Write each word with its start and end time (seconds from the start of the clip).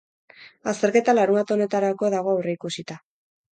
Azterketa 0.71 1.15
larunbat 1.17 1.53
honetarako 1.57 2.11
dago 2.17 2.35
aurreikusita. 2.35 3.01